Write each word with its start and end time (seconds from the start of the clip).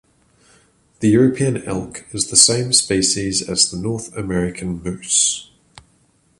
The 0.99 1.09
European 1.09 1.61
elk 1.65 2.07
is 2.09 2.23
the 2.31 2.35
same 2.35 2.73
species 2.73 3.47
as 3.47 3.69
the 3.69 3.77
North 3.77 4.11
American 4.17 4.81
moose. 4.81 5.51